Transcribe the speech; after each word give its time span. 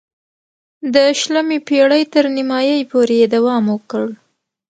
د 0.93 0.95
شلمې 1.19 1.59
پېړۍ 1.67 2.03
تر 2.13 2.25
نیمايی 2.35 2.79
پورې 2.91 3.15
یې 3.21 3.27
دوام 3.35 3.63
وکړ. 3.69 4.05